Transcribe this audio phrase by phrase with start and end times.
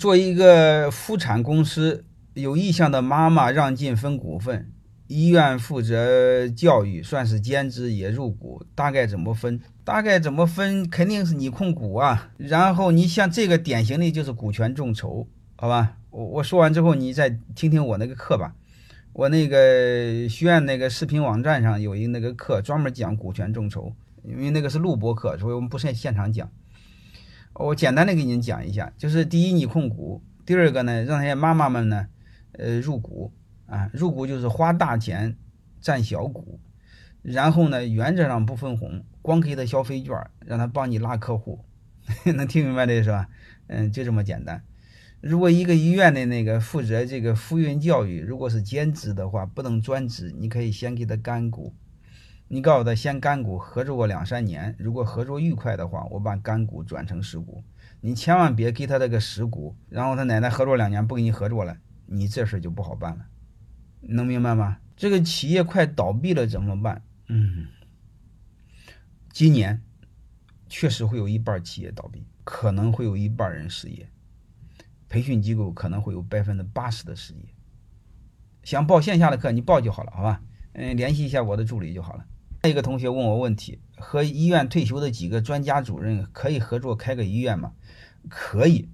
[0.00, 4.72] 做一个妇产公司，有意向的妈妈让进分股份，
[5.08, 9.60] 医院负责教育，算是兼职也入股，大概怎么分？
[9.84, 10.88] 大概怎么分？
[10.88, 12.30] 肯定是你控股啊。
[12.38, 15.98] 然后你像这个典型的就是股权众筹，好吧？
[16.08, 18.54] 我我说完之后，你再听听我那个课吧。
[19.12, 23.92] 我那个学院那个视频网站上有一那个课，专门讲股权众筹，
[24.24, 26.50] 因为那个是录播课，所以我们不是现场讲。
[27.54, 32.06] 我简单的给您讲一下，就是第一，你控股；第二个呢，让那些妈妈们呢，
[32.52, 33.32] 呃，入股
[33.66, 35.36] 啊，入股就是花大钱
[35.80, 36.60] 占小股，
[37.22, 41.64] 然后呢，原则上不分红，光给他消费券，让他帮你拉客户，
[42.34, 43.28] 能听明白这是吧？
[43.66, 44.62] 嗯，就这么简单。
[45.20, 51.74] 如果一个医院的那个负责这个妇孕教育，如果是兼职的话，不能专职，你可以先给他干股。
[52.52, 57.62] 你告诉他先干股，合作个两三年，如果合作愉快的话，我把干股转成实股。
[58.00, 63.26] 你千万别给他这个实股，然后他奶奶合作两年不跟你合作了，你这事就不好办了，
[64.00, 64.78] 能明白吗？
[64.96, 67.00] 这个企业快倒闭了怎么办？
[67.28, 67.68] 嗯，
[69.32, 69.80] 今年
[70.68, 74.08] 确实会有一半企业倒闭，可能会有一半人失业，
[75.08, 77.44] 培训机构可能会有百分之八十的失业。
[78.64, 80.42] 想报线下的课，你报就好了，好吧？
[80.72, 82.26] 嗯，联系一下我的助理就好了。
[82.68, 87.72] 一个同学问我问题：和医院退休的几个专家主任可以合作开个医院吗？
[88.28, 88.88] 可以，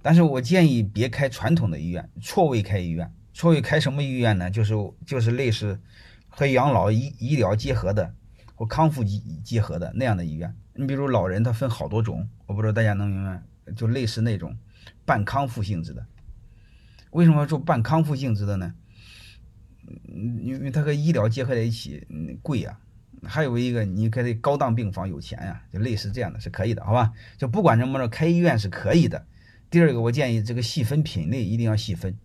[0.00, 3.12] 但是我建议别开传统的医院，错位开医院。
[3.34, 4.50] 错位开什么医院呢？
[4.50, 5.80] 就是就是类似
[6.28, 8.14] 和养老医医疗结合的
[8.54, 10.54] 或康复结结合的那样的医院。
[10.74, 13.42] 你比如老人，他分好多种，我不知道大家能明白，
[13.74, 14.56] 就类似那种
[15.04, 16.06] 半康复性质的。
[17.10, 18.74] 为什么做半康复性质的呢？
[19.86, 22.78] 嗯，因为它和医疗结合在一起，嗯，贵呀。
[23.24, 27.12] 还有一个，你可以高档病房有钱呀，就类似这样的是可以的，好吧？
[27.38, 29.24] 就不管怎么着，开医院是可以的。
[29.70, 32.16] 第二个，我建议这个细分品类一定要细分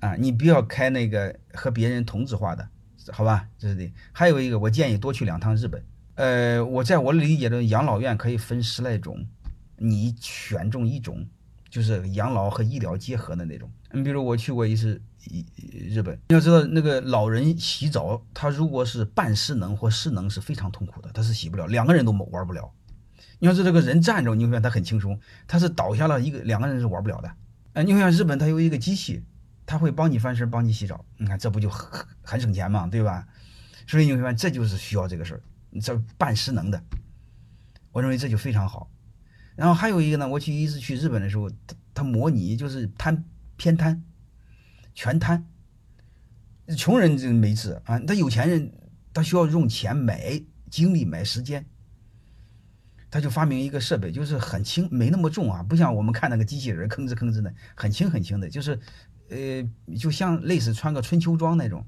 [0.00, 2.68] 啊，你不要开那个和别人同质化的，
[3.12, 3.48] 好吧？
[3.56, 3.92] 这是的。
[4.12, 5.80] 还有一个，我建议多去两趟日本。
[6.16, 9.24] 呃，我在我理解的，养老院可以分十来种，
[9.76, 11.24] 你选中一种，
[11.74, 13.68] 就是养老和医疗结合的那种。
[13.90, 15.02] 你比如我去过一次。
[15.88, 22.70] 日本，你要知道那个老人洗澡，他如果是半失能或失能是非常痛苦的，他是洗不了，两个人都玩不了。
[23.38, 25.16] 你要是这个人站着，你会发现他很轻松；
[25.48, 27.34] 他是倒下了一个，两个人是玩不了的。
[27.72, 29.24] 哎，你会像日本，他有一个机器，
[29.64, 31.02] 他会帮你翻身，帮你洗澡。
[31.16, 33.26] 你看这不就很很省钱嘛，对吧？
[33.86, 35.40] 所以你会发现这就是需要这个事儿，
[35.80, 36.78] 这半失能的，
[37.92, 38.90] 我认为这就非常好。
[39.56, 43.24] 然后还有一个呢，我去一次去日本的时候，他他模拟就是瘫
[43.56, 44.04] 偏瘫。
[44.96, 45.44] 全瘫，
[46.78, 48.72] 穷人就没治啊，他有钱人
[49.12, 51.66] 他需要用钱买精力买时间，
[53.10, 58.78] 他就发明一个设备，就是很轻，没那么重啊，不像我们看那个机器人吭哧吭哧的，很轻很轻的，就是
[59.30, 61.84] 呃，就像类似穿个春秋装那种，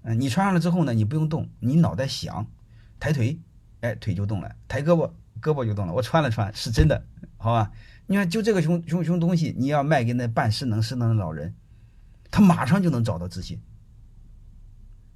[0.00, 2.46] 嗯，你穿上了之后呢，你不用动，你脑袋想
[2.98, 3.38] 抬腿，
[3.80, 5.92] 哎，腿就动了，抬胳膊，胳膊就动了。
[5.92, 7.04] 我穿了穿，是真的，
[7.36, 7.72] 好吧？
[8.06, 11.54] 你看，就这个熊熊熊东西，你要卖给那半失能失能的老人。
[12.30, 13.60] 他马上就能找到自信。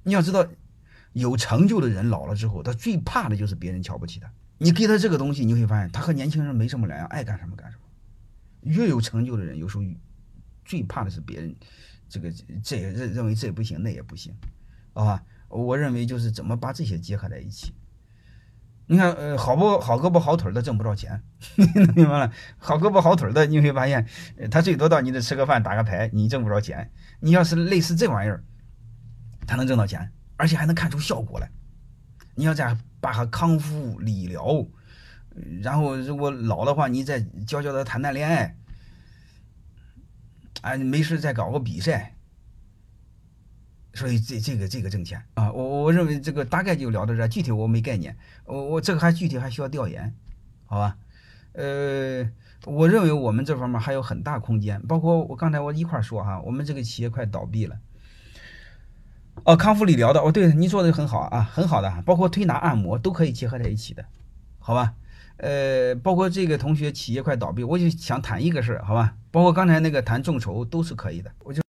[0.03, 0.45] 你要知道，
[1.13, 4.31] 有成就的人老了之后，他最怕的就是别人瞧不起他。
[4.57, 7.83] 你给他这个东西，你会发现他和年轻人没什么两样，爱干什么干什么。
[8.61, 9.83] 越有成就的人，有时候
[10.65, 11.55] 最怕的是别人，
[12.09, 12.31] 这个
[12.63, 14.33] 这也认认为这也不行，那也不行，
[14.93, 17.73] 啊，我认为就是怎么把这些结合在一起。
[18.89, 21.21] 你看，呃，好不好胳膊好腿的挣不着钱，
[21.93, 22.31] 明白了？
[22.57, 24.07] 好胳膊好腿的，你会发现，
[24.49, 26.89] 他最多到你这吃个饭打个牌，你挣不着钱。
[27.19, 28.41] 你要是类似这玩意儿，
[29.45, 31.51] 他能挣到钱，而且还能看出效果来。
[32.35, 34.65] 你要再把他康复理疗，
[35.61, 38.55] 然后如果老的话，你再教教他谈谈恋爱，
[40.61, 42.16] 啊，没事再搞个比赛。
[43.97, 48.15] 所以这这个这个挣钱啊，我我认为这个大概就聊到这，具体我没概念，
[48.45, 50.13] 我我这个还具体还需要调研，
[50.67, 50.95] 好吧？
[51.53, 52.29] 呃，
[52.65, 57.79] 我认为我们这方面还有很大空间，包括我刚才我一块说哈，我们这个企业快倒闭了，
[59.45, 64.05] 哦，康复理疗的，哦，对，你做的很好啊，很好的，包括推拿按摩都可以结合在一起的，
[64.59, 64.93] 好吧？
[65.37, 69.15] 呃，包括这个同学企业快倒闭，我就想谈一个事儿，好吧？
[69.31, 71.63] 包括刚才那个谈众筹都是可以的，我就。